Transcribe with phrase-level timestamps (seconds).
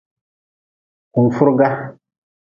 [1.13, 1.69] Kunfurga.